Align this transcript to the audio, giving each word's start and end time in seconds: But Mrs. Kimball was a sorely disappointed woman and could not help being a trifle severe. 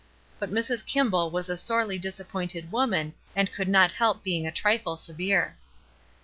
But 0.39 0.49
Mrs. 0.49 0.83
Kimball 0.83 1.29
was 1.29 1.47
a 1.47 1.55
sorely 1.55 1.99
disappointed 1.99 2.71
woman 2.71 3.13
and 3.35 3.53
could 3.53 3.67
not 3.67 3.91
help 3.91 4.23
being 4.23 4.47
a 4.47 4.51
trifle 4.51 4.97
severe. 4.97 5.55